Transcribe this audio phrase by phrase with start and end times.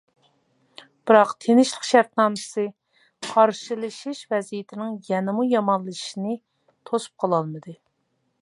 [1.09, 2.65] بىراق، تىنچلىق شەرتنامىسى
[3.27, 6.37] قارشىلىشىش ۋەزىيىتىنىڭ يەنىمۇ يامانلىشىشىنى
[6.91, 7.81] توسۇپ قالالمىدى.